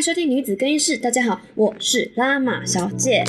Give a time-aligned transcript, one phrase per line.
[0.00, 0.96] 收听女子更衣室。
[0.96, 3.22] 大家好，我是拉玛小姐。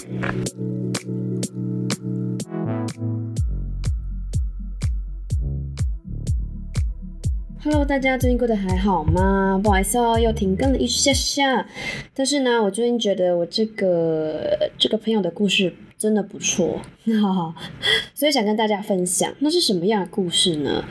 [7.62, 9.60] Hello，大家最近过得还好吗？
[9.62, 11.68] 不好意思哦，又停更了一下下。
[12.14, 16.80] 但是呢，我最近觉得我这个这个朋友的故事真的不错，
[18.16, 19.30] 所以想跟大家分享。
[19.40, 20.86] 那是什么样的故事呢？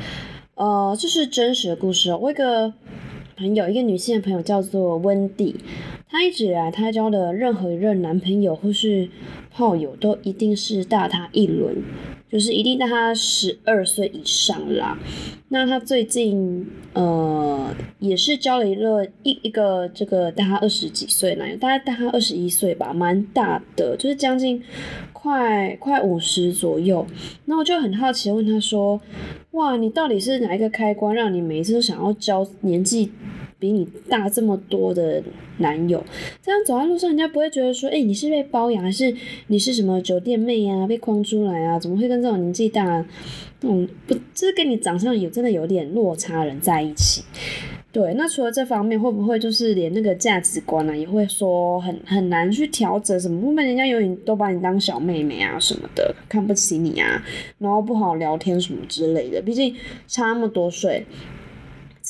[0.57, 2.19] 呃，这是真实的故事哦。
[2.19, 2.71] 我一个
[3.41, 5.57] 朋友，一个女性的朋友叫做温蒂，
[6.07, 9.09] 她一直以来她交的任何一任男朋友或是
[9.51, 11.83] 炮友都一定是大她一轮。
[12.31, 14.99] 就是一定在他十二岁以上啦。
[15.49, 24.63] 那他最近呃也是交了一个一一个这个大他二十几岁男友，大概大他二十一岁吧，蛮大的，就是将近
[25.13, 27.05] 快快五十左右。
[27.47, 29.01] 那我就很好奇问他说
[29.53, 33.11] ：“哇，你到底是哪一个开关让你每一次都想要交年纪？”
[33.61, 35.23] 比你大这么多的
[35.59, 36.03] 男友，
[36.43, 39.15] 这样走在路上，人家不会觉得说，哎，你是被包养，还是
[39.49, 41.79] 你是什么酒店妹呀，被框出来啊？
[41.79, 42.85] 怎么会跟这种年纪大，
[43.61, 47.23] 那种不，就是跟你长相有真的有点落差人在一起？
[47.93, 53.19] 对，那除了这方面，会不会就是连那个价值观呢，也会说很很难去调整？
[53.19, 57.21] 什么会不会人家有你都把你当小妹妹啊什么的，看不起你啊，
[57.59, 59.75] 然后不好聊天什么之类的，毕竟
[60.07, 61.05] 差那么多岁。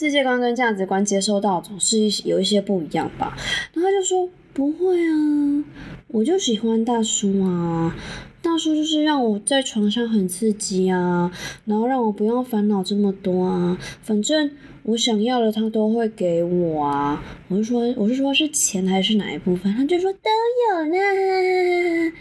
[0.01, 3.37] 世界观跟价值观接收到总是一有一些不一样吧，
[3.75, 5.65] 然后他就说不会啊，
[6.09, 7.95] 我就喜欢大叔啊，
[8.41, 11.31] 大叔就是让我在床上很刺激啊，
[11.67, 14.51] 然后让我不用烦恼这么多啊，反正
[14.85, 20.31] 我想要的他都会给我啊，我是说我是说是钱还是哪一部分，他就说都
[20.79, 22.13] 有呢，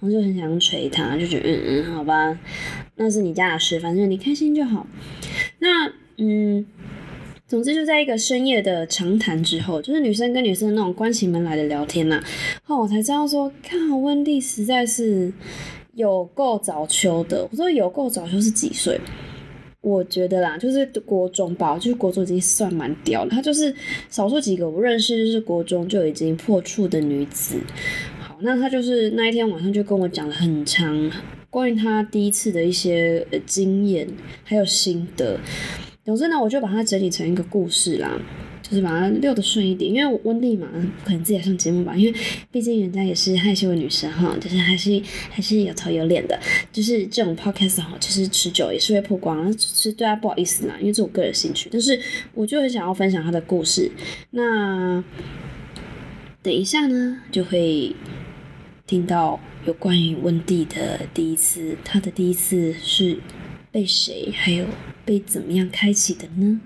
[0.00, 2.38] 我就很想捶他，就觉得嗯嗯好吧，
[2.96, 4.86] 那是你家的事，反正你开心就好，
[5.60, 6.66] 那嗯。
[7.52, 12.18] 总之就在一个深夜的长谈之后，就是女生跟女生那种关起门来的聊天呐，
[12.64, 15.30] 后我才知道说，看温蒂实在是
[15.92, 17.46] 有够早秋的。
[17.50, 18.98] 我说有够早秋是几岁？
[19.82, 23.30] 我觉得啦，就是国中吧，就是国中已经算蛮屌了。
[23.30, 23.74] 她就是
[24.08, 27.58] 少数几个我认识，就是国中就已经破处的女子。
[28.18, 31.12] 好，那她就是那一天晚上就跟我讲了很长
[31.50, 34.08] 关于她第一次的一些经验
[34.42, 35.38] 还有心得。
[36.04, 38.10] 总之呢，我就把它整理成一个故事啦，
[38.60, 39.88] 就是把它溜得顺一点。
[39.88, 41.94] 因为温蒂嘛，不可能自己上节目吧？
[41.94, 42.20] 因为
[42.50, 46.36] 毕竟人家也是害羞的女生哈，就是还是还是有头有脸的。
[46.72, 51.68] 就是这种 podcast 哈，其实持久也是会曝光，是对他不好意思啦，因为这我个人兴趣。
[51.72, 52.00] 但是
[52.34, 53.88] 我就很想要分享他的故事。
[54.32, 55.04] 那
[56.42, 57.94] 等一下呢，就会
[58.88, 63.16] 听到有关于温蒂的第一次，他的第一次是
[63.72, 64.66] 被谁，还有。
[65.04, 66.60] 被怎么样开启的呢？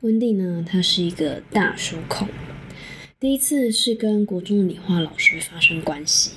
[0.00, 2.26] 温蒂呢，他是一个大叔控。
[3.20, 6.32] 第一次是跟国中的理化老师发生关系。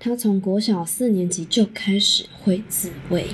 [0.00, 3.26] 他从国小四年级就开始会自慰。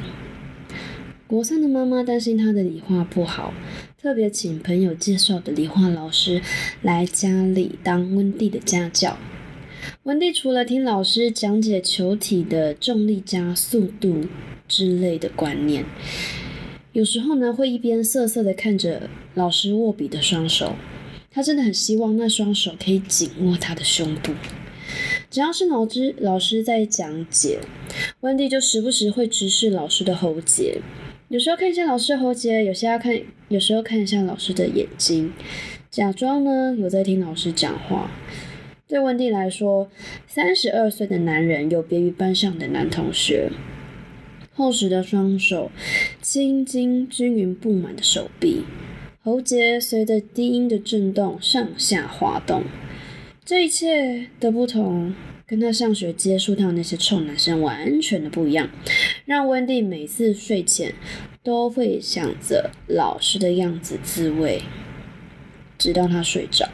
[1.27, 3.55] 国三的妈妈担心他的理化不好。
[4.01, 6.43] 特别请朋友介绍的理化老师
[6.83, 9.17] 来家里当温蒂的家教。
[10.03, 14.27] 温蒂除了听老师讲解球体的重力加速度
[14.69, 15.87] 之类的观念，
[16.93, 20.75] 有时候呢会一边瑟瑟的看着老师握笔的双手。
[21.31, 24.33] 他真的很希望那双手可以紧握他的胸部。
[25.31, 27.59] 只要是老师老师在讲解，
[28.21, 30.81] 温蒂就时不时会直视老师的喉结。
[31.35, 33.13] 有时候看一下老师喉结，有些要看，
[33.49, 35.33] 有时候看一下老师的眼睛，
[35.91, 38.09] 假装呢有在听老师讲话。
[38.87, 39.91] 对温蒂来说，
[40.29, 43.51] 三十二岁的男人有别于班上的男同学，
[44.53, 45.73] 厚实的双手，
[46.23, 48.63] 青筋均匀布满的手臂，
[49.25, 52.63] 喉结随着低音的震动上下滑动，
[53.45, 55.13] 这一切的不同。
[55.47, 58.71] 跟他上学接触到那些臭男生完全的不一样，
[59.27, 60.95] 让温蒂每次睡前
[61.43, 64.63] 都会想着老师的样子自慰，
[65.77, 66.71] 直到他睡着。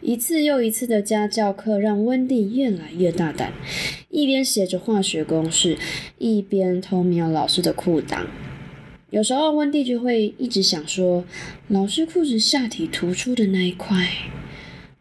[0.00, 3.52] 一次又一次的家教课让温蒂越来越大胆，
[4.08, 5.76] 一边写着化学公式，
[6.18, 8.26] 一边偷瞄老师的裤裆。
[9.10, 11.24] 有时候温蒂就会一直想说，
[11.68, 14.08] 老师裤子下体突出的那一块。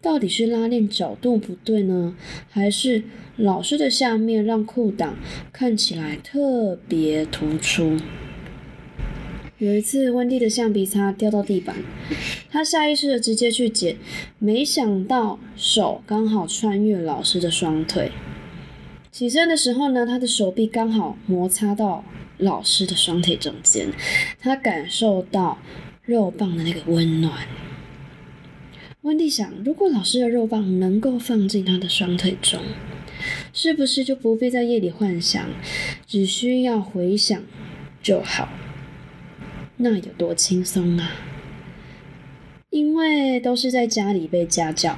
[0.02, 2.16] 到底是拉链角度不对呢，
[2.50, 3.04] 还是
[3.38, 5.12] 老师的下面让裤裆
[5.54, 7.98] 看起来特别突出？
[9.60, 11.76] 有一次，温蒂的橡皮擦掉到地板，
[12.50, 13.96] 他下意识的直接去捡，
[14.40, 18.12] 没想到手刚好穿越老师的双腿。
[19.12, 22.04] 起身的时候呢，他的手臂刚好摩擦到
[22.40, 23.90] 老师的双腿中间，
[24.40, 25.60] 他感受到
[26.04, 27.46] 肉棒的那个温暖。
[29.02, 32.62] 温蒂想，如果老师的肉棒能够放进他的双腿中，
[33.52, 35.44] 是不是就不必在夜里幻想，
[36.06, 37.42] 只需要回想
[38.04, 38.50] 就好？
[39.78, 41.14] 那有多轻松啊！
[42.70, 44.96] 因为都是在家里被家教，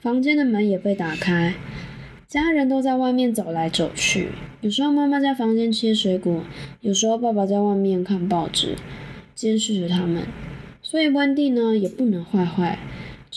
[0.00, 1.54] 房间的门也被打开，
[2.26, 4.30] 家人都在外面走来走去。
[4.62, 6.42] 有时候妈妈在房间切水果，
[6.80, 8.74] 有时候爸爸在外面看报纸，
[9.36, 10.24] 监视着他们。
[10.82, 12.80] 所以温蒂呢也不能坏坏。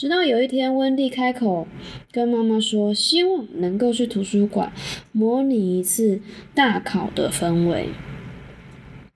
[0.02, 1.68] 直到有一天，温蒂开口
[2.10, 4.72] 跟妈妈说，希望能够去图书馆
[5.12, 6.20] 模拟一次
[6.56, 7.90] 大考的氛围。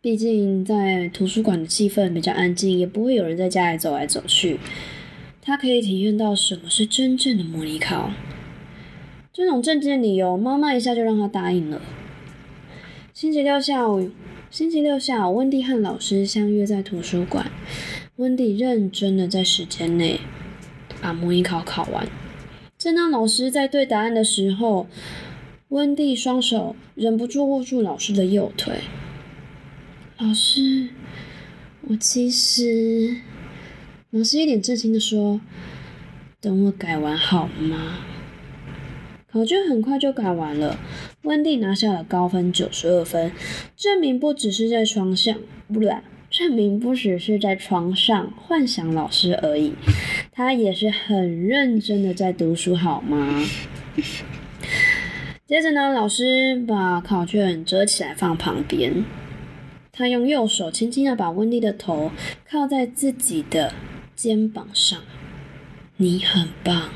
[0.00, 4.60] 毕竟在图书馆的气氛比较安静，也不会有人在家里走来走去。
[5.42, 8.12] 他可以体验到什么是真正的模拟考。
[9.32, 11.82] 这种正经理由，妈妈一下就让他答应了。
[13.12, 14.08] 星期六下午，
[14.52, 17.50] 星期六下午，温蒂和老师相约在图书馆。
[18.18, 20.20] 温蒂认真的在时间内
[21.00, 22.06] 把模拟考考完。
[22.78, 24.87] 正当老师在对答案的时候，
[25.69, 28.81] 温蒂双手忍不住握住老师的右腿。
[30.19, 30.88] 老师，
[31.82, 33.16] 我其实……
[34.10, 35.40] 老师一脸震惊的说
[36.40, 37.99] ：“等我改完好吗？”
[39.31, 40.78] 考卷很快就改完了，
[41.22, 43.32] 温蒂拿下了高分九十二分，
[43.76, 45.37] 证明不只是在床上，
[45.70, 46.02] 不然，
[46.36, 49.72] 证明不只是在床上幻想老师而已，
[50.30, 53.42] 他也是很认真的在读书，好吗？
[55.46, 59.02] 接着呢，老师把考卷折起来放旁边。
[59.90, 62.12] 他用右手轻轻的把温蒂的头
[62.46, 63.72] 靠在自己的
[64.14, 65.00] 肩膀上。
[65.96, 66.90] 你很棒，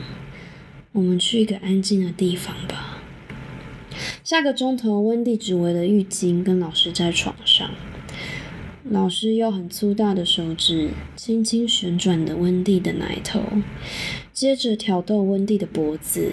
[0.93, 2.99] 我们去一个安静的地方吧。
[4.23, 7.71] 下个钟头，温蒂只围了浴巾，跟老师在床上。
[8.91, 13.41] 老师用很粗大的手指轻轻旋转的温蒂的奶头，
[14.33, 16.33] 接着挑逗温蒂的脖子。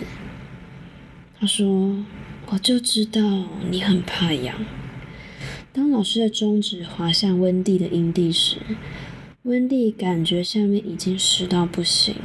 [1.39, 2.03] 他说
[2.49, 3.21] ：“我就知道
[3.69, 4.65] 你很怕痒。”
[5.71, 8.57] 当老师的中指滑向温蒂的阴蒂时，
[9.43, 12.15] 温蒂感觉下面已经湿到不行。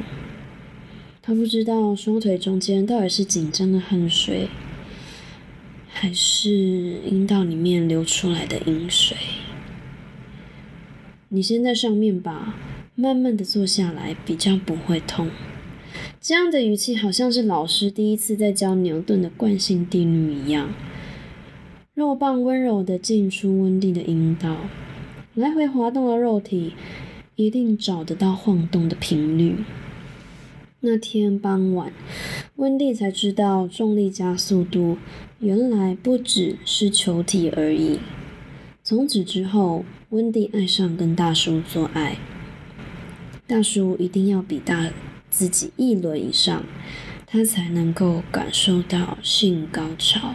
[1.21, 4.49] 他不知道双腿中间到底是紧张的汗水，
[5.91, 9.15] 还是阴道里面流出来的阴水。
[11.35, 12.55] 你先在上面吧，
[12.95, 15.31] 慢慢的坐下来，比较不会痛。
[16.21, 20.75] 这样的语气好像是老师第一次在教牛顿的惯性定律一样。
[21.95, 24.59] 肉棒温柔地进出温蒂的阴道，
[25.35, 26.75] 来回滑动的肉体
[27.37, 29.57] 一定找得到晃动的频率。
[30.81, 31.95] 那天傍晚，
[32.57, 34.99] 温蒂才知道重力加速度
[35.39, 38.01] 原来不只是球体而已。
[38.85, 42.17] 从此之后，温蒂爱上跟大叔做爱。
[43.47, 44.91] 大叔一定要比大
[45.31, 46.65] 自己一轮以上，
[47.25, 50.35] 他才能够感受到性高潮。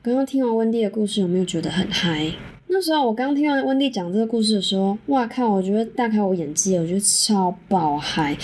[0.00, 2.32] 刚刚听完温蒂的故事，有没有觉得很嗨？
[2.72, 5.46] 那时候我刚听到温蒂讲这个故事的时候，哇靠！
[5.46, 8.34] 我觉得大开我眼界，我觉得超爆嗨。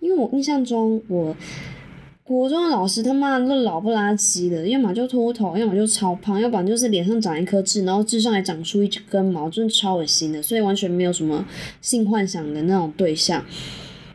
[0.00, 1.36] 因为我印象中，我
[2.24, 10.40] 国中的老师他妈都老不拉几的，要么就秃头，要么就超胖，要不然就是脸上长一颗痣，然后痣上还长出一根毛，真的超恶心的。
[10.40, 11.44] 所以完全没有什么
[11.82, 13.44] 性幻想的那种对象。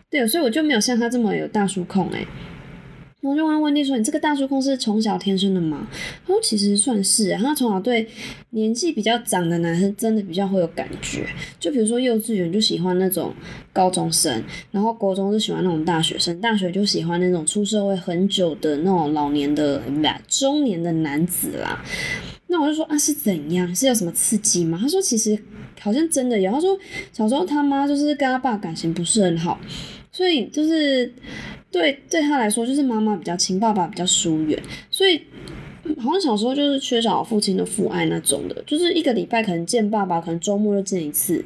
[0.10, 2.25] 对，所以我就没有像他这么有大叔控哎。
[3.24, 5.88] 我就问温蒂说：“你这个大叔控是从小天生的吗？”
[6.25, 8.08] 他说：“其实算是啊，他从小对
[8.50, 11.24] 年纪比较长的男生真的比较会有感觉。
[11.60, 13.32] 就比如说幼稚园就喜欢那种
[13.72, 19.80] 高中生，然后高中就喜欢那种大学生，大学就喜欢那种出社会很久的那种老年的
[20.28, 21.86] 中年的男子啦。
[22.48, 23.75] 那我就说啊，是怎样？
[23.75, 24.80] 是有什么刺激吗？
[24.82, 25.38] 他说其实
[25.80, 26.51] 好像真的有。
[26.51, 26.75] 他说
[27.13, 29.62] 小时候他妈就是跟他爸感情不是很好，
[30.12, 31.13] 所以就是。”
[31.72, 35.22] 对，对他来说就是妈妈比较亲，爸爸比较疏远，所以
[35.98, 41.44] 好像小时候就是缺少父亲的父爱那种的，就是一个礼拜可能见爸爸，可能周末就见一次，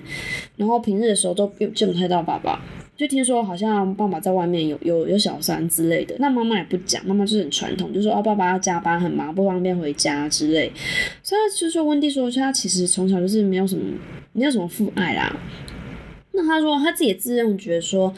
[0.58, 2.60] 然后平日的时候都见不太到爸爸。
[2.98, 10.72] 就听说好像爸爸在外面有有有小三之类的，那妈妈也不讲，妈妈就是很传统，就说哦爸爸要加班很忙不方便回家之类。
[11.22, 13.84] 所以就说温蒂说他其实从小就是没有什么
[14.32, 15.36] 没有什么父爱啦。
[16.36, 18.14] 那他说他自己自认觉得说，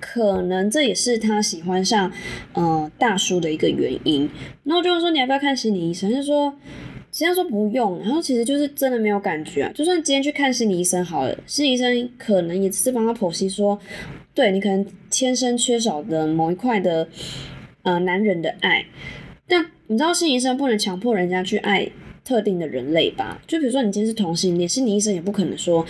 [0.00, 2.10] 可能这也是他喜欢上
[2.54, 4.28] 呃大叔的一个原因。
[4.64, 6.12] 然后就说你要不要看心理医生？
[6.12, 6.52] 就说
[7.10, 9.72] 其他说不用，然后其实就是真的没有感觉啊。
[9.74, 13.78] 就算今天去看心理医生好了，心理医生可能也只是帮他剖析说，
[14.34, 17.06] 对你可能天生缺少的某一块的
[17.82, 18.84] 呃男人的爱。
[19.46, 21.88] 但你知道心理医生不能强迫人家去爱
[22.24, 23.40] 特定的人类吧？
[23.46, 25.86] 就比如说你今天是同性恋，心理医生也不可能说。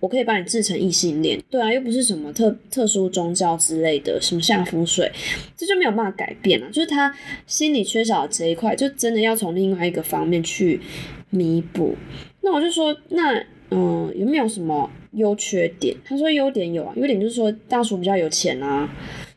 [0.00, 5.12] 我可以把你制成异性恋，对啊，又不是什么特特殊宗教之类的，什么下符水，
[5.54, 6.66] 这就没有办法改变了。
[6.70, 7.14] 就是他
[7.46, 10.80] 心里缺少这一块，就真的要从另外一个方面去
[11.28, 11.94] 弥补。
[12.40, 15.94] 那我就说，那嗯，有没有什么优缺点？
[16.04, 18.88] 他说优点有啊，优点就是说大叔比较有钱啊，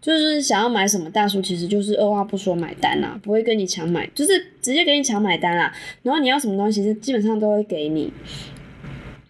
[0.01, 5.71] 就是想要买什么大叔其实就是二话不说买单啊，不会跟你抢买，就是直接给你抢买单啦。
[6.01, 8.11] 然后你要什么东西，其实基本上都会给你。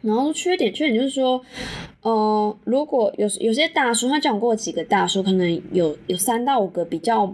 [0.04, 1.42] 然后缺点，缺点就是说，
[2.02, 7.34] 呃，如果有有些大叔，他讲过几个大叔，可能有有三到五个比较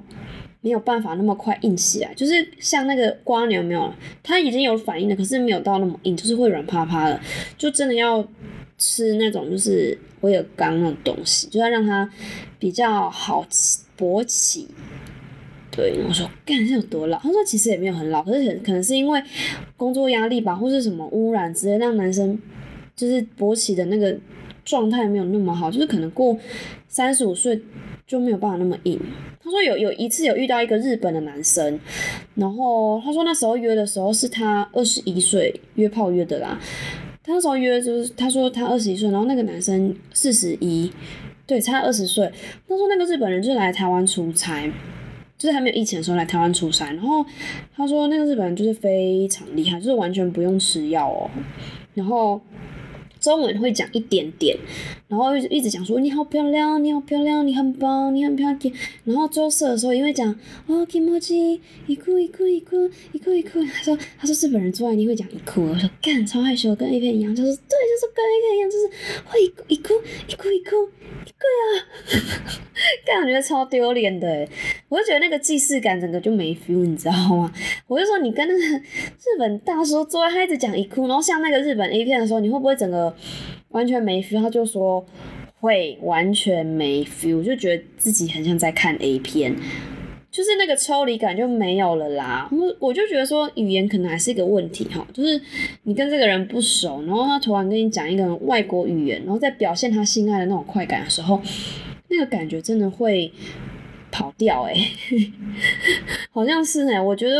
[0.61, 7.19] 没有办法那么快硬起来，就是像那个瓜牛没有，他已经有反应了，可是没有到那么硬，就是会软趴趴的，
[7.57, 8.23] 就真的要
[8.77, 12.07] 吃那种就是威尔刚那种东西，就要让它
[12.59, 14.67] 比较好起勃起。
[15.71, 17.17] 对，我说干是有多老？
[17.17, 19.19] 他说其实也没有很老，可是可可能是因为
[19.75, 22.39] 工作压力吧，或是什么污染之类，让男生。
[22.99, 24.13] 就是勃起的那个
[24.65, 26.37] 状态没有那么好，就是可能过
[26.89, 27.61] 三十五岁
[28.05, 28.99] 就没有办法那么硬。
[29.41, 31.79] 他说有有一次有遇到一个日本的男生，
[32.35, 36.59] 然后他说那时候约的时候是他二十一岁约炮约的啦。
[37.23, 40.91] 他那时候约就是他说他二十一岁，然后那个男生四十一，
[41.47, 42.29] 对，差二十岁。
[42.67, 44.69] 他说那个日本人就是来台湾出差，
[45.37, 47.25] 就是还没有疫情的时候来台湾出差，然后
[47.73, 51.31] 他说那个日本人就是非常厉害，就是完全不用吃药哦，
[51.93, 52.41] 然后。
[53.19, 54.57] 中文会讲一点点，
[55.07, 58.73] 然后一直一直讲说你好漂亮，你好漂亮，你很棒，你很漂亮。
[59.03, 60.33] 然后最后射的时候，也会讲
[60.67, 63.63] 哦，kimochi，一哭一哭一哭一哭一哭。
[63.63, 68.87] 他说他说日本人做爱你会讲一哭，我说干超害羞，跟 A 片一样，就是对，就是跟 A 片一样，就是
[69.25, 69.93] 会一哭一哭
[70.27, 70.75] 一哭
[71.25, 71.85] 一哭呀。
[73.05, 74.47] 干我觉得超丢脸的，
[74.87, 77.51] 我就觉得那个既视感整个就没 feel，你知道吗？
[77.87, 83.08] 我就说你跟那个日本大叔做爱，他一直讲一哭，然后像那个日本 A 片的时候，你会不会整个？
[83.69, 85.05] 完全没 feel，他就说
[85.59, 89.55] 会完全没 feel，就觉得自己很像在看 A 片，
[90.31, 92.47] 就是那个抽离感就没有了啦。
[92.51, 95.41] 我我就觉得说语言可能还是一个问题哈，就是
[95.83, 101.41] 你跟这个人不熟，然后他突然跟你讲一个外国语言，然后在表现他性爱的那种快感的时候，
[102.07, 103.31] 那个感觉真的会
[104.11, 104.73] 跑掉哎，
[106.31, 107.39] 好像是哎，我觉得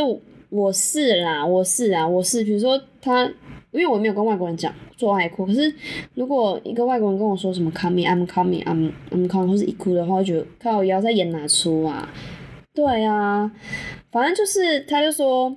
[0.49, 3.23] 我是啦，我是啊，我是，比如说他，
[3.71, 4.73] 因为我没有跟外国人讲。
[4.99, 5.73] 做爱哭，可是
[6.13, 12.09] 如果一个外国人跟我说什么 coming I'm coming I'm I'm coming 或是一哭的话，我觉得靠我要在演哪出啊？
[12.73, 13.49] 对啊，
[14.11, 15.55] 反正就是他就说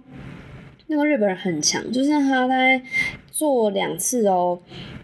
[0.87, 2.81] 那个日本人很强，就是他在
[3.33, 4.61] 做两次哦，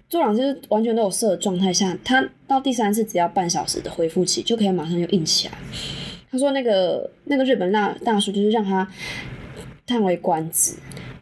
[0.09, 5.54] 做两次完全都有射的状态下，他到第三次只要半小时的恢复期就可以马上就硬起来。
[6.30, 8.88] 他说那个那个日本大大叔就是让他
[9.85, 10.76] 叹为观止。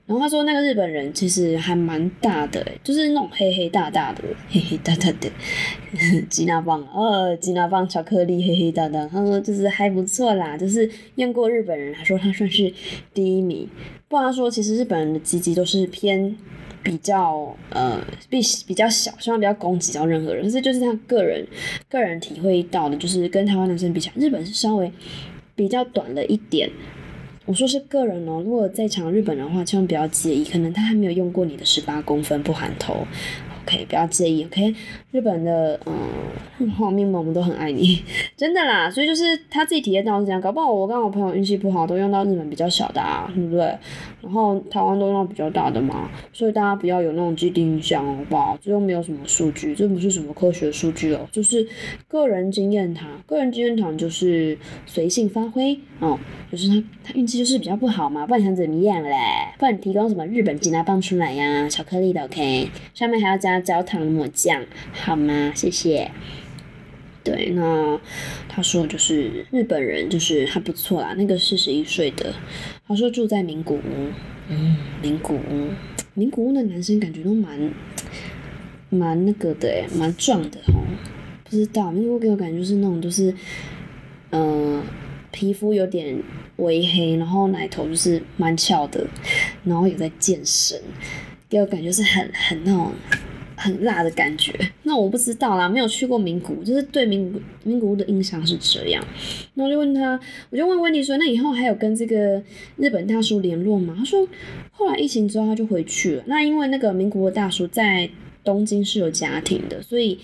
[0.06, 5.28] 然后他说，那个日本人其实还蛮大的，就是那种黑黑大大的，黑黑大大的
[6.30, 9.04] 吉拿棒，呃，吉拿棒巧克力黑黑大大。
[9.08, 12.72] 他说就是还不错啦，就是验过日本人，他说他算是
[13.12, 13.68] 第一名。
[14.08, 16.36] 不然说，其实日本人的鸡鸡都是偏
[16.84, 20.44] 比较呃比比较小，希望不要攻击到任何人。
[20.44, 21.44] 可是就是他个人
[21.90, 24.92] 个人体会到的，就是跟台湾男生比起来，日本是稍微
[25.56, 26.70] 比较短了一点。
[27.46, 33.06] 我说是个人哦，如果在场日本人的话，千万不要介意，可能他还没有用过你的十八公分不含头。
[33.66, 34.44] OK，不要介意。
[34.44, 34.72] OK，
[35.10, 38.00] 日本的嗯，好面膜我们都很爱你，
[38.36, 38.88] 真的啦。
[38.88, 43.76] 所以就是他自己体验到是这样，搞不好我跟我朋友运气不好，都用到日本比较小的啊，对不对？
[44.22, 48.58] 然后台湾都用到比较大的嘛，所以大家不要有那种既定印象哦，好不好？
[48.62, 51.66] 这又没有什么数据，这不是什么科学数据哦，就是
[52.06, 54.56] 个人经验谈，个人经验谈就是
[54.86, 56.16] 随性发挥哦，
[56.52, 59.16] 就是他他运气就是比较不好嘛，不然想怎么样嘞？
[59.58, 63.55] 不然提供什么日本吉拿棒出来呀，巧克力的 OK，上面还要加。
[63.60, 65.52] 焦糖抹酱好吗？
[65.54, 66.10] 谢谢。
[67.24, 67.98] 对，那
[68.48, 71.12] 他说就是日本人，就是还不错啦。
[71.18, 72.32] 那个四十一岁的，
[72.86, 74.12] 他说住在名古屋。
[74.48, 75.70] 嗯，名古屋，
[76.14, 77.72] 名古屋的男生感觉都蛮
[78.90, 80.86] 蛮那个的诶，蛮壮的哦。
[81.42, 83.34] 不知道，名古屋给我感觉就是那种，就是
[84.30, 84.80] 嗯，
[85.32, 86.22] 皮肤有点
[86.58, 89.04] 微黑，然后奶头就是蛮翘的，
[89.64, 90.80] 然后有在健身，
[91.48, 92.92] 给我感觉是很很那种。
[93.56, 94.52] 很辣的感觉。
[94.84, 99.04] 那我不知道啦，没有去过名古，就是对名古名古屋的印象是这样。
[99.54, 100.20] 那我就问他，
[100.50, 102.40] 我就问温迪说，那以后还有跟这个
[102.76, 103.94] 日本大叔联络吗？
[103.98, 104.28] 他说，
[104.70, 106.22] 后来疫情之后他就回去了。
[106.26, 108.08] 那因为那个名古屋大叔在
[108.44, 110.18] 东京是有家庭的，所以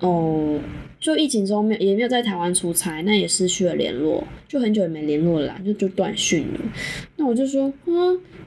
[0.00, 0.60] 哦。
[1.00, 6.60] 就疫情中没有也没有在台湾出差，那也失去了联络，就很久也没联络了，就就断讯了。
[7.16, 7.92] 那我就说啊，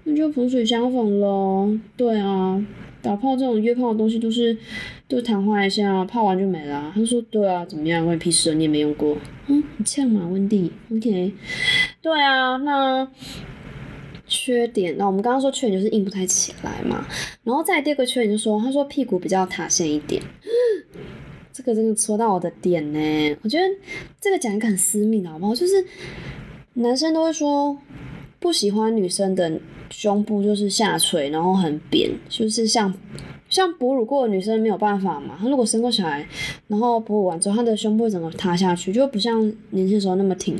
[0.05, 1.77] 那就萍水相逢喽。
[1.95, 2.59] 对啊，
[3.07, 4.57] 打炮这种约炮的东西都是
[5.07, 6.91] 都谈话一下，泡完就没了。
[6.93, 8.05] 他说对啊，怎么样？
[8.05, 9.17] 问屁事，你也没用过。
[9.47, 10.69] 嗯，你呛嘛，温蒂。
[10.91, 11.31] OK，
[12.03, 13.09] 对啊，那
[14.27, 17.07] 缺点，那我们刚刚说缺点就是硬不太起来嘛。
[17.45, 20.21] 然后再第二个缺点就说，他说屁股比较塌陷一点。
[21.53, 23.63] 这个真的戳到我的点呢，我觉得
[24.19, 25.55] 这个讲一个很私密的好不好？
[25.55, 25.85] 就是
[26.73, 27.77] 男生都会说
[28.39, 32.93] 不喜欢女生的胸部就是下垂，然后很扁，就是像
[33.49, 35.37] 像哺乳过的女生没有办法嘛。
[35.39, 36.27] 她如果生过小孩，
[36.67, 39.41] 然后哺乳完之后，她的胸部整个塌下去，就不像
[39.71, 40.55] 年轻时候那么挺，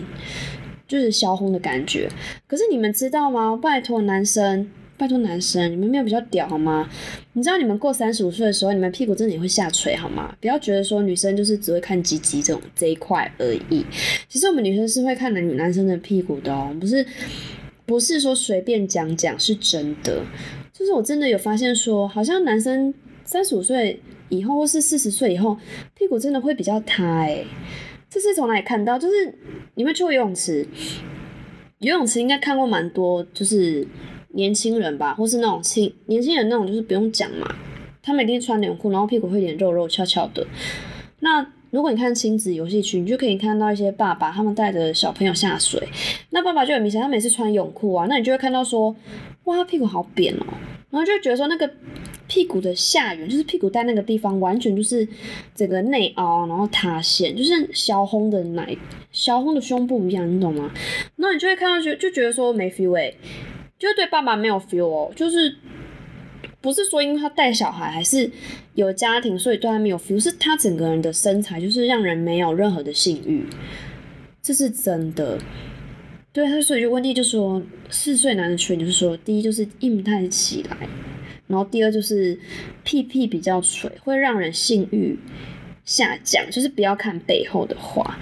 [0.88, 2.10] 就是销红的感觉。
[2.48, 3.58] 可是你们知道吗？
[3.62, 4.70] 拜托男生。
[5.00, 6.90] 拜托男生，你们没有比较屌好吗？
[7.34, 10.36] 你知道你们过三十五岁的时候，你们屁股真的也会下垂好吗？
[10.42, 13.86] 不要觉得说女生就是只会看鸡鸡这种这一块而已。
[14.28, 17.06] 其实我们女生是会看男男生的屁股的哦，不是
[17.88, 20.22] 不是说随便讲讲，是真的。
[20.72, 25.58] 就是我真的有发现说，好像男生三十五岁以后或是四十岁以后，
[25.96, 27.44] 屁股真的会比较塌哎。
[28.08, 29.00] 这是从哪里看到？
[29.00, 29.34] 就是
[29.74, 30.68] 你们去过游泳池，
[31.80, 33.88] 游泳池应该看过蛮多，就是。
[34.32, 37.56] 年轻人吧，或是那种轻年轻人那种，就是不用讲嘛，
[38.04, 40.46] 他们一定穿泳裤，然后屁股会有点肉肉翘翘的。
[41.22, 41.42] 那
[41.72, 45.82] 如果你看亲子游戏区，你就可以看到一些爸爸他们带着小朋友下水，
[46.30, 48.96] 那爸爸就很明显，他每次穿泳裤啊，那你就会看到说，
[49.46, 50.46] 哇，屁股好扁哦，
[50.90, 51.70] 然后就觉得说那个
[52.28, 55.08] 屁股的下缘，就是屁股带那个地方，完全就是
[55.56, 58.76] 整个内凹，然后塌陷，就是小红的奶，
[59.12, 60.72] 小红的胸部一样，你懂吗？
[61.18, 63.14] 那你就会看到就就觉得说没 feel 哎。
[63.80, 65.56] 就对爸爸没有 feel 哦，就是
[66.60, 68.30] 不是说因为他带小孩还是
[68.74, 73.46] 有家庭，所以对他没有 feel，是他整个人的身材就是让人没有任何的性欲，
[74.42, 75.38] 这是真的。
[76.34, 80.88] 对他，所以就问题就说四岁男的缺点就是说，第一就是硬不太起来，
[81.48, 82.38] 然后第二就是
[82.84, 85.18] 屁屁比较垂，会让人性欲
[85.86, 88.20] 下降，就是不要看背后的话。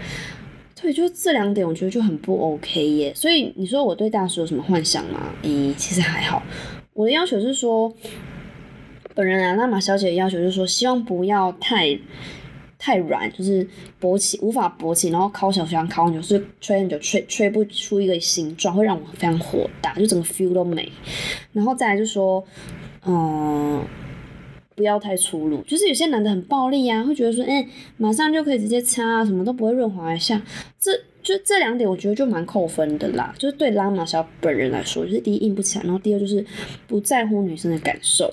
[0.80, 3.12] 对，就这两点，我觉得就很不 OK 耶。
[3.15, 5.34] 所以你说我对大叔有什么幻想吗？
[5.41, 6.43] 咦，其实还好。
[6.95, 7.93] 我的要求是说，
[9.13, 11.99] 本人啊，那马小姐的要求就是说，希望不要太
[12.79, 13.67] 太软，就是
[13.99, 20.89] 勃起无法勃起，然后烤小香烤很久，是吹很久吹吹不出一个形状，会让我非常火大，就整个 feel 都没。
[21.51, 22.41] 然后再来就说，
[23.05, 23.86] 嗯。
[24.77, 30.41] 不要太粗鲁，就是有些男的很暴力啊，会觉得说，哎，马上就可以直接擦啊，什么都不会润滑一下，
[30.77, 30.91] 这
[31.26, 33.34] 就这两点，我觉得就蛮扣分的啦。
[33.40, 36.46] 就是对拉玛小本人来说，就是第一硬不起来，然后第二就是
[36.86, 38.32] 不在乎女生的感受。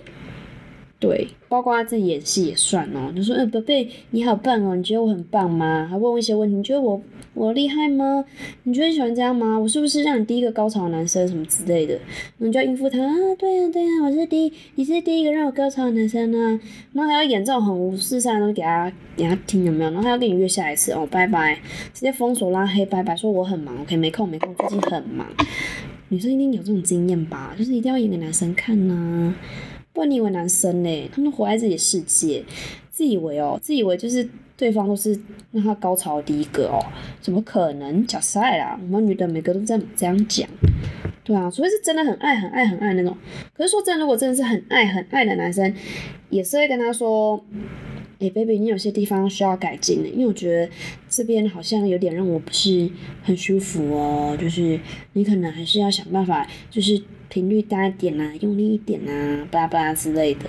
[1.02, 3.12] 对，包括他自己演戏也算哦。
[3.12, 5.84] 就说，呃，宝贝，你好棒哦，你觉得我很棒吗？
[5.90, 7.02] 还问我一些问题，你觉得我
[7.34, 8.24] 我厉害吗？
[8.62, 9.58] 你觉得喜欢这样吗？
[9.58, 11.98] 我是不是让你第一个高潮的男生什么之类的？
[12.38, 16.60] 你就应付他啊，对啊对啊，我是第一，你是第一个让我高潮的男生啊。
[16.92, 19.90] 然后还要演这种很无事上的东西给他给他听，有没有？
[19.90, 21.56] 然后还要跟你约下一次哦，拜拜，
[21.92, 25.26] 直接封锁拉黑，拜拜，说我很忙，OK，没空没空，最近很忙。
[26.10, 27.56] 女生一定有这种经验吧？
[27.58, 29.34] 就是一定要演给男生看呐。
[29.92, 31.10] 不然你以为男生呢？
[31.12, 32.44] 他们活在自己的世界，
[32.90, 35.18] 自以为哦，自以为就是对方都是
[35.52, 36.80] 让他高潮的第一个哦，
[37.20, 38.06] 怎么可能？
[38.06, 38.78] 假赛啦！
[38.80, 40.48] 我们女的每个都这这样讲，
[41.24, 43.16] 对啊，除非是真的很爱很爱很爱那种。
[43.54, 45.74] 可是说真的，如果真的是很爱很爱的男生，
[46.30, 47.44] 也是会跟他说。
[48.22, 50.72] 哎，baby，你有些地方需要改进的，因为我觉得
[51.08, 52.88] 这边好像有点让我不是
[53.20, 54.36] 很舒服哦。
[54.40, 54.78] 就是
[55.14, 60.44] 你可能还是要想办法，就是频率大一点啊，用力一点啊，巴拉巴拉之类的。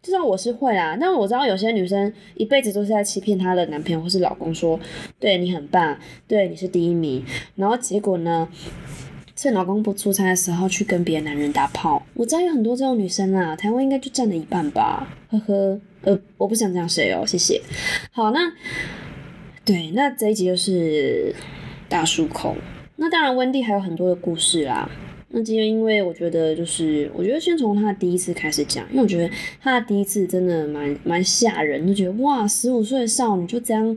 [0.00, 4.78] 至少我是会啦，但我知道有些女生一辈子都是在欺骗她的男朋友或是老公，说
[5.18, 7.24] 对你很棒，对你是第一名，
[7.56, 8.48] 然后结果呢？
[9.40, 17.58] 趁老公不出差的时候去跟别的男人打炮，我知道有很多这种女生啊，台湾应该就占了一半吧，呵呵，呃，我不想讲谁哦，谢谢。
[18.12, 18.52] 好，那
[19.64, 21.34] 对，那这一集就是
[21.88, 22.54] 大叔控，
[22.96, 24.86] 那当然温蒂还有很多的故事啦。
[25.30, 29.30] 那今天因为我觉得就是，我觉得先从他第一次开始讲，因为我觉得
[29.62, 33.96] 他的第一次真的蛮蛮吓人，就觉得哇，十五岁的少女就这样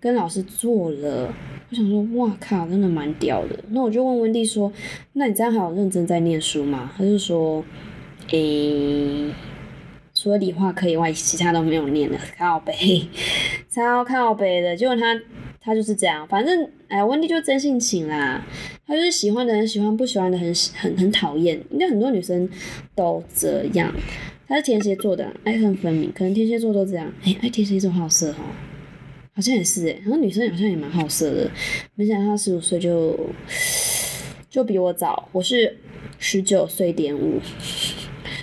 [0.00, 1.32] 跟老师做了。
[1.70, 3.56] 我想说，哇靠，真的蛮屌的。
[3.68, 4.72] 那我就问温蒂说
[5.14, 7.64] ：“那你这样还有认真在念书吗？”他就说
[8.32, 9.32] ：“诶，
[10.12, 12.74] 除了理化课以外，其他都没有念的，靠背，
[13.70, 14.76] 超靠背的。
[14.76, 15.16] 结果他
[15.60, 18.44] 他就是这样，反正哎，温蒂就真性情啦，
[18.84, 21.60] 他就是喜欢的人喜欢，不喜欢的很很很讨厌。
[21.70, 22.48] 应该很多女生
[22.96, 23.94] 都这样。
[24.48, 27.06] 他是天蝎座的，爱恨分明，可能天蝎座都这样。
[27.24, 28.42] 哎，爱天蝎座好色哦，
[29.32, 31.50] 好像也是哎，很多女生好像也蛮好色的。
[31.94, 33.18] 没想到她十五岁就
[34.48, 35.78] 就比我早，我是
[36.18, 37.40] 十九岁点五，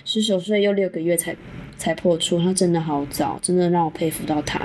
[0.05, 1.35] 十九岁又六个月才
[1.77, 4.59] 才破处，他真的好早，真的让我佩服到他。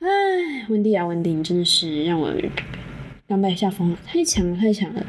[0.00, 2.32] 哎，温蒂啊，温蒂，你真的是让我
[3.26, 5.06] 甘拜下风了，太强了，太强了。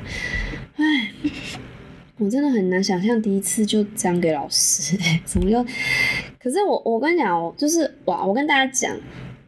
[0.76, 1.12] 哎。
[2.22, 5.66] 我真的很难想象第一次就这样给老师，怎么又？
[6.38, 8.94] 可是我我跟你讲，就是哇，我跟大家讲，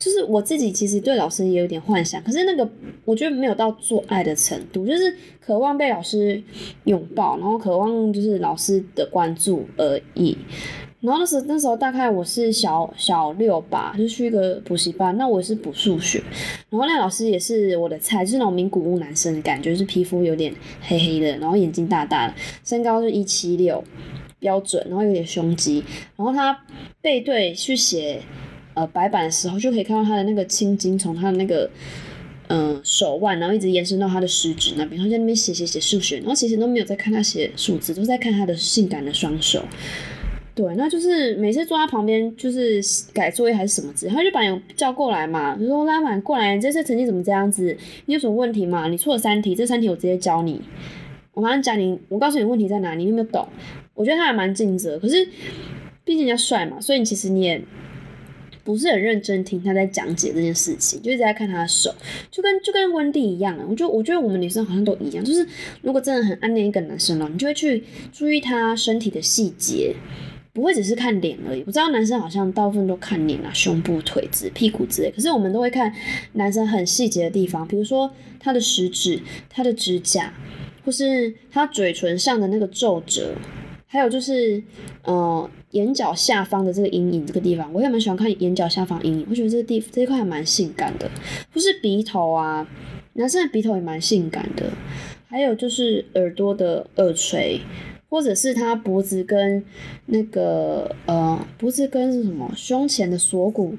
[0.01, 2.67] 就是我自己其实对老师也有点幻想，可是那个
[3.05, 6.41] 我觉得没有到做爱的程度，就是渴望被老师
[6.85, 10.35] 拥抱，然后渴望就是老师的关注而已。
[11.01, 16.19] 然后那时那时候大概我是小小六吧，就去一个补习班，那我是补数学，
[16.71, 22.33] 然后那老师也是我的菜，就是那种名古屋男生的感觉，是皮肤有点黑黑的，然后眼睛大大的，
[22.63, 23.83] 身高是一七六
[24.39, 25.83] 标准，然后有点胸肌，
[26.15, 26.55] 然后他
[27.01, 28.21] 背对去写
[28.73, 31.69] 呃白板的时候，就可以看到他的那个青筋从他的那个
[32.47, 39.63] 嗯手腕，然后一直延伸到他的食指那边，他在那边写写写数学，然后其实都没有在看他写数字，都在看他的性感的双手。
[40.53, 42.81] 对，那就是每次坐他旁边，就是
[43.13, 47.75] 改作业还是什么之类，他就把你叫过来嘛，就说拉满过来，这次成绩怎么这样子？
[48.05, 48.89] 你有什么问题吗？
[48.89, 50.61] 你错了三题，这三题我直接教你，
[51.33, 53.47] 我马上讲你，我告诉你问题在哪，你有没有懂？
[53.93, 55.25] 我觉得他还蛮尽责，可是
[56.03, 57.61] 毕竟人家帅嘛，所以你其实你也
[58.63, 61.93] 不是很认真听他在讲解这件事情，就一直在看他的手，
[62.29, 63.57] 就跟就跟温蒂一样。
[63.69, 65.47] 我就我觉得我们女生好像都一样，就是
[65.81, 69.95] 如果真的很暗恋一个男生了，你就会去注意他身体的细节。
[70.53, 75.09] 不会只是看脸而已，我知道男生好像大部分都看脸啊，胸部、腿子、屁股之类。
[75.09, 75.95] 可是我们都会看
[76.33, 80.33] 男生很细节的地方，比如说他的食指、他的指甲，
[80.83, 83.33] 或是他嘴唇上的那个皱褶，
[83.91, 84.63] 还有就是，
[85.03, 91.11] 呃，眼角下方的这个阴影这个地方，我也蛮喜欢看眼角下方阴影，我觉得这个地这一块还蛮性感的。
[91.51, 92.65] 不是鼻头啊，
[93.13, 94.71] 男生的鼻头也蛮性感的。
[95.27, 97.59] 还有就是耳朵的耳垂。
[98.09, 99.63] 或者是他脖子跟
[100.07, 103.73] 那个呃脖子跟是什么胸前的锁骨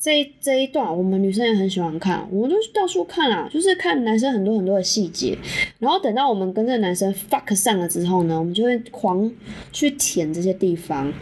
[0.00, 5.36] 这这一段，我们女生也很喜欢看，我们就到处看啊，就是看男生很多很多的细节。
[5.78, 9.30] 然后等到我们跟这个男生 fuck 上了之后呢，我们就会狂
[9.70, 11.12] 去舔这些地方。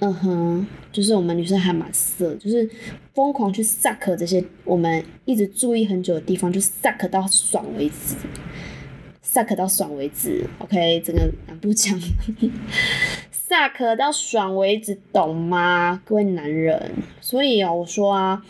[0.00, 2.68] 嗯哼，就是我们女生还蛮色，就是
[3.14, 8.14] 疯狂去 suck 这些我们一直注意很久的地方，就 suck 到爽为止。
[9.24, 11.98] suck 到爽为止，OK，整个南部讲
[13.48, 16.02] 萨克到爽为止，懂吗？
[16.04, 18.42] 各位男人，所以啊，我说啊，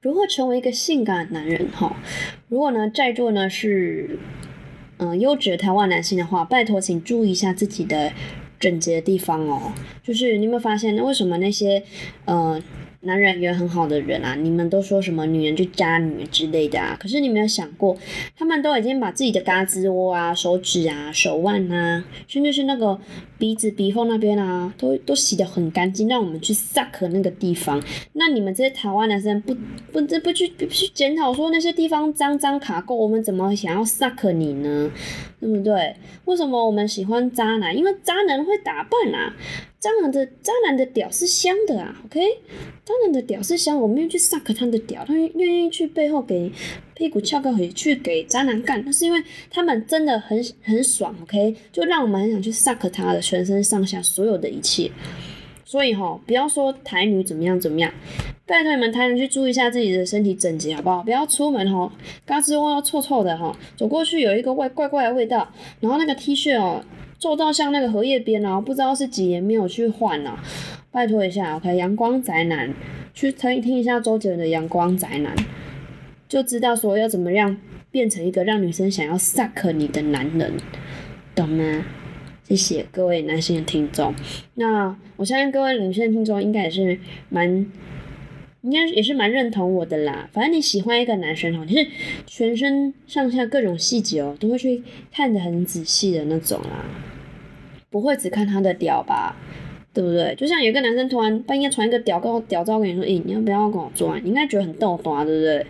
[0.00, 1.68] 如何成为一个性感的男人？
[1.70, 1.94] 哈，
[2.48, 4.18] 如果呢，在座呢是
[4.96, 8.12] 嗯优质的台湾男性的话，拜托请注意一下自己的
[8.58, 9.72] 整洁的地方哦。
[10.02, 11.84] 就是你有没有发现，那为什么那些
[12.24, 12.60] 嗯？
[13.04, 16.96] 男人缘很好的人啊，你们都说什么女人就渣女之类的啊？
[17.00, 17.96] 可是你没有想过，
[18.36, 22.98] 他们都已经把自己的嘎吱窝啊、手指啊、手腕啊，甚至是那个
[23.38, 27.82] 鼻子、鼻缝那边啊，都都洗得很干净，让我们去 suck 那个地方。
[28.12, 29.52] 那你们这些台湾男生不
[29.90, 34.90] 不不不去不去检讨说那些地方脏脏卡垢，我们怎么想要 suck 你呢？
[35.40, 35.96] 对不对？
[36.26, 37.76] 为什么我们喜欢渣男？
[37.76, 39.34] 因为渣男会打扮啊。
[39.82, 42.20] 渣男的渣男的屌是香的啊，OK？
[42.84, 46.52] 渣男的屌是香，我们愿意去 suck 他的屌，他愿意去背后给
[46.94, 51.56] 屁股翘个回去给渣男干，那是因为他们真的很很爽，OK？
[51.72, 54.88] 就让我们很想去 suck 他的全身上下所有的一切。
[55.64, 57.92] 所以哈，不要说台女怎么样怎么样，
[58.46, 61.02] 拜托你们台女去注意一下自己的身体整洁好不好？
[61.02, 61.92] 不要出门哈，
[62.24, 66.84] 嘎吱窝要臭臭的哈，走过去有一个怪怪怪的味道，然后那个 T 恤哦。
[67.22, 70.42] 做到像那个荷叶边啊，不知道是几年没有去换啊，
[70.90, 72.74] 拜托一下，OK，阳光宅男，
[73.14, 75.32] 去听听一下周杰伦的《阳光宅男》，
[76.28, 77.56] 就知道说要怎么样
[77.92, 80.54] 变成一个让女生想要 suck 你的男人，
[81.32, 81.84] 懂吗？
[82.42, 84.12] 谢谢各位男性的听众，
[84.54, 87.48] 那我相信各位女性听众应该也是蛮，
[88.62, 90.28] 应该也是蛮认同我的啦。
[90.32, 91.86] 反正你喜欢一个男生哦，你是
[92.26, 94.82] 全身上下各种细节哦，都会去
[95.12, 96.84] 看得很仔细的那种啦。
[97.92, 99.36] 不会只看他的屌吧，
[99.92, 100.34] 对不对？
[100.34, 104.18] 就像有个男生突然半夜传一个屌跟我屌照跟你说，诶，你要不要跟我做？
[104.18, 105.66] 你应该觉得很逗啊，对不对？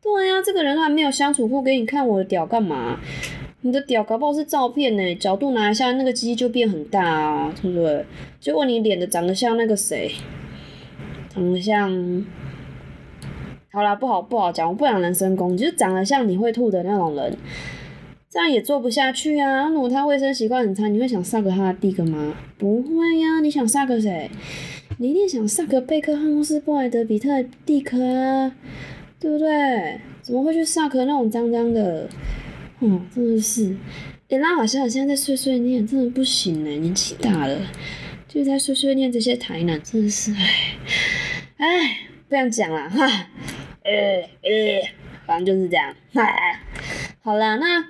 [0.00, 3.00] 对呀，这个人还没有相处过，给你看我的屌干嘛？
[3.62, 8.04] 你的屌搞不好是照片呢，角度拿一下，那个鸡就变很大啊，对不对？
[8.38, 10.12] 结果你脸的长得像那个谁，
[11.28, 12.24] 长得像，
[13.72, 17.36] 好啦，不好不好讲，我不想人身攻击，就长得像你会吐的那种人，
[18.36, 19.66] 这样也做不下去啊。
[19.70, 22.34] 如果他卫生习惯很差，你会想杀个他的弟哥吗？
[22.58, 24.30] 不会呀，你想杀个谁？
[24.98, 28.54] 你一定想杀个贝克汉姆斯、布莱德比特、蒂克啊，
[29.18, 29.98] 对不对？
[30.20, 32.10] 怎么会去杀个那种脏脏的？
[32.80, 33.74] 哦，真的是，
[34.28, 37.58] 诶，拉瓦尔现在在碎碎念，真的不行呢，年纪大了，
[38.28, 40.46] 就在碎碎念这些台南，真的是，唉，
[41.56, 43.06] 唉，不想讲了哈，
[43.82, 43.92] 呃
[44.42, 44.90] 呃，
[45.26, 46.60] 反正就是这样，唉，
[47.26, 47.84] 好啦，那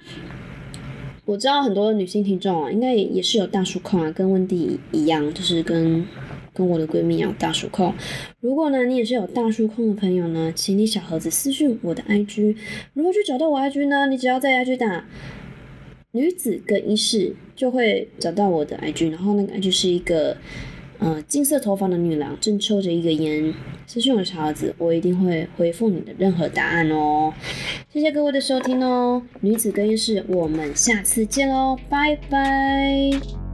[1.27, 6.07] 我知道很多女性听众啊，应该也也是有大叔控啊，跟温蒂一样，就是跟。
[6.55, 7.93] 跟我的闺蜜一样大叔控，
[8.41, 12.57] 如果呢你也是有大叔控的朋友呢，请你小盒子私讯我的 IG。
[12.95, 14.07] 如何去找到我 IG 呢？
[14.07, 15.05] 你只要在 IG 打
[16.13, 19.11] 女子更衣室，就会找到我的 IG。
[19.11, 20.39] 然后那个 IG 是一个
[20.99, 23.53] 呃金色头发的女郎，正抽着一个烟。
[23.87, 27.33] 私讯我的小子，我一定会回复你的任何答案哦。
[27.93, 33.46] 谢谢各位的收听哦，女子更衣室，我们下次见喽，拜拜。